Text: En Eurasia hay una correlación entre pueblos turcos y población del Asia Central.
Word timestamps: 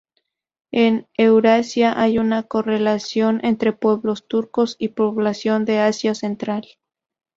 En 0.71 1.07
Eurasia 1.15 1.93
hay 2.01 2.17
una 2.17 2.41
correlación 2.41 3.39
entre 3.43 3.71
pueblos 3.71 4.27
turcos 4.27 4.75
y 4.79 4.87
población 4.87 5.63
del 5.63 5.81
Asia 5.81 6.15
Central. 6.15 6.65